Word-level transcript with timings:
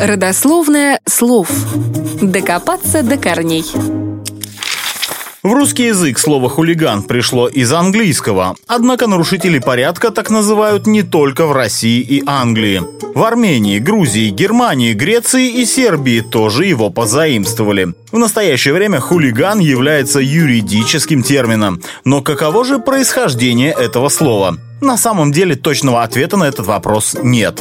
Родословное 0.00 0.98
слов. 1.06 1.50
Докопаться 2.22 3.02
до 3.02 3.18
корней. 3.18 3.66
В 5.42 5.52
русский 5.52 5.88
язык 5.88 6.18
слово 6.18 6.48
«хулиган» 6.48 7.02
пришло 7.02 7.48
из 7.48 7.70
английского, 7.70 8.56
однако 8.66 9.06
нарушители 9.06 9.58
порядка 9.58 10.10
так 10.10 10.30
называют 10.30 10.86
не 10.86 11.02
только 11.02 11.46
в 11.46 11.52
России 11.52 12.00
и 12.00 12.22
Англии. 12.24 12.82
В 13.14 13.22
Армении, 13.22 13.78
Грузии, 13.78 14.30
Германии, 14.30 14.94
Греции 14.94 15.60
и 15.60 15.66
Сербии 15.66 16.22
тоже 16.22 16.64
его 16.64 16.88
позаимствовали. 16.88 17.92
В 18.10 18.16
настоящее 18.16 18.72
время 18.72 19.00
хулиган 19.00 19.58
является 19.58 20.20
юридическим 20.20 21.22
термином. 21.22 21.82
Но 22.04 22.22
каково 22.22 22.64
же 22.64 22.78
происхождение 22.78 23.74
этого 23.78 24.08
слова? 24.08 24.56
На 24.80 24.96
самом 24.96 25.30
деле 25.30 25.56
точного 25.56 26.02
ответа 26.02 26.38
на 26.38 26.44
этот 26.44 26.66
вопрос 26.66 27.16
нет. 27.22 27.60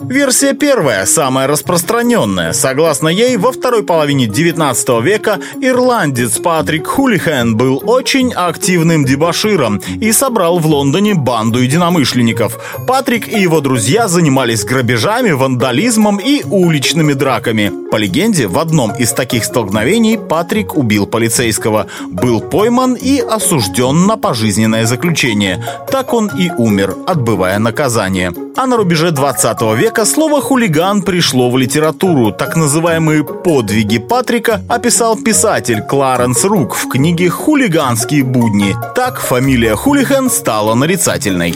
Версия 0.00 0.52
первая, 0.52 1.06
самая 1.06 1.48
распространенная. 1.48 2.52
Согласно 2.52 3.08
ей, 3.08 3.36
во 3.36 3.50
второй 3.50 3.82
половине 3.82 4.26
19 4.26 4.88
века 5.02 5.40
ирландец 5.60 6.38
Патрик 6.38 6.86
Хулихэн 6.86 7.56
был 7.56 7.82
очень 7.84 8.32
активным 8.32 9.04
дебаширом 9.04 9.82
и 10.00 10.12
собрал 10.12 10.60
в 10.60 10.66
Лондоне 10.66 11.14
банду 11.14 11.58
единомышленников. 11.58 12.60
Патрик 12.86 13.26
и 13.26 13.40
его 13.40 13.60
друзья 13.60 14.06
занимались 14.06 14.64
грабежами, 14.64 15.32
вандализмом 15.32 16.18
и 16.18 16.44
уличными 16.44 17.14
драками. 17.14 17.72
По 17.90 17.96
легенде, 17.96 18.46
в 18.46 18.60
одном 18.60 18.92
из 18.94 19.12
таких 19.12 19.44
столкновений 19.44 20.16
Патрик 20.16 20.76
убил 20.76 21.06
полицейского, 21.08 21.88
был 22.06 22.40
пойман 22.40 22.94
и 22.94 23.18
осужден 23.18 24.06
на 24.06 24.16
пожизненное 24.16 24.86
заключение. 24.86 25.60
Так 25.90 26.14
он 26.14 26.30
и 26.38 26.52
умер, 26.56 26.94
отбывая 27.08 27.58
наказание. 27.58 28.32
А 28.60 28.66
на 28.66 28.76
рубеже 28.76 29.12
20 29.12 29.62
века 29.76 30.04
слово 30.04 30.40
«хулиган» 30.40 31.02
пришло 31.02 31.48
в 31.48 31.56
литературу. 31.56 32.32
Так 32.32 32.56
называемые 32.56 33.22
«подвиги 33.22 33.98
Патрика» 33.98 34.60
описал 34.68 35.16
писатель 35.16 35.80
Кларенс 35.80 36.42
Рук 36.42 36.74
в 36.74 36.88
книге 36.88 37.28
«Хулиганские 37.28 38.24
будни». 38.24 38.74
Так 38.96 39.20
фамилия 39.20 39.76
Хулихан 39.76 40.28
стала 40.28 40.74
нарицательной. 40.74 41.54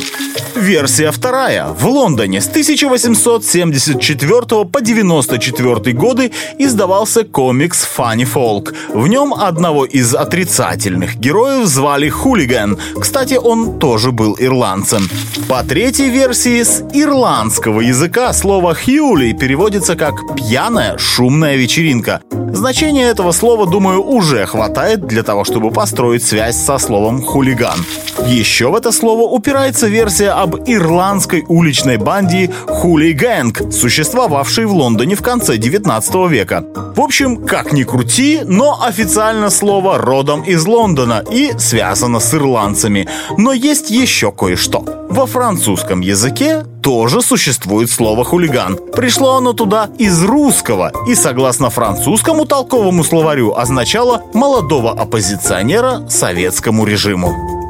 Версия 0.55 1.11
вторая. 1.11 1.69
В 1.69 1.87
Лондоне 1.87 2.41
с 2.41 2.47
1874 2.47 4.65
по 4.65 4.81
94 4.81 5.93
годы 5.93 6.31
издавался 6.59 7.25
комикс 7.25 7.85
«Funny 7.97 8.29
Folk». 8.33 8.73
В 8.95 9.09
нем 9.09 9.35
одного 9.35 9.85
из 9.85 10.15
отрицательных 10.15 11.17
героев 11.17 11.67
звали 11.67 12.09
Хулиган. 12.09 12.79
Кстати, 13.01 13.35
он 13.35 13.81
тоже 13.81 14.13
был 14.13 14.37
ирландцем. 14.39 15.09
По 15.49 15.65
третьей 15.65 16.11
версии 16.11 16.63
с 16.63 16.85
ирландского 16.93 17.81
языка 17.81 18.33
слово 18.33 18.75
«хьюли» 18.75 19.33
переводится 19.33 19.97
как 19.97 20.15
«пьяная, 20.37 20.99
шумная 20.99 21.57
вечеринка». 21.57 22.21
Значение 22.53 23.07
этого 23.07 23.33
слова, 23.33 23.67
думаю, 23.67 24.03
уже 24.03 24.45
хватает 24.47 25.07
для 25.07 25.23
того, 25.23 25.45
чтобы 25.45 25.71
построить 25.71 26.23
связь 26.23 26.57
со 26.57 26.79
словом 26.79 27.23
«хулиган». 27.23 27.79
Еще 28.27 28.69
в 28.69 28.75
это 28.75 28.93
слово 28.93 29.23
упирается 29.23 29.89
версия 29.89 30.31
об 30.31 30.57
ирландской 30.69 31.45
уличной 31.49 31.97
банде 31.97 32.51
«Хули 32.67 33.13
Гэнг», 33.13 33.73
существовавшей 33.73 34.67
в 34.67 34.73
Лондоне 34.73 35.15
в 35.15 35.23
конце 35.23 35.57
19 35.57 36.15
века. 36.31 36.65
В 36.95 37.01
общем, 37.01 37.45
как 37.47 37.73
ни 37.73 37.85
крути, 37.85 38.41
но 38.45 38.83
официально 38.83 39.49
слово 39.49 39.99
родом 39.99 40.43
из 40.43 40.67
Лондона 40.67 41.25
и 41.33 41.53
связано 41.59 42.21
с 42.21 42.35
ирландцами. 42.35 43.09
Но 43.39 43.53
есть 43.53 43.91
еще 43.91 44.31
кое-что. 44.31 45.02
Во 45.13 45.27
французском 45.27 46.01
языке 46.01 46.65
тоже 46.83 47.21
существует 47.21 47.91
слово 47.91 48.25
«хулиган». 48.25 48.79
Пришло 48.95 49.37
оно 49.37 49.53
туда 49.53 49.91
из 49.99 50.25
русского 50.25 50.91
и, 51.07 51.15
согласно 51.15 51.69
французскому 51.69 52.47
толковому 52.47 53.05
словарю, 53.05 53.53
означало 53.55 54.23
молодого 54.33 54.93
оппозиционера 54.93 56.09
советскому 56.09 56.87
режиму. 56.87 57.62